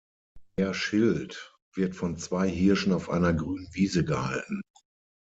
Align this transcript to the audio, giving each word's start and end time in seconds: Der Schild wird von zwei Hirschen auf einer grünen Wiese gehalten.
Der 0.57 0.73
Schild 0.73 1.55
wird 1.75 1.95
von 1.95 2.17
zwei 2.17 2.49
Hirschen 2.49 2.91
auf 2.91 3.11
einer 3.11 3.33
grünen 3.35 3.69
Wiese 3.73 4.03
gehalten. 4.03 4.63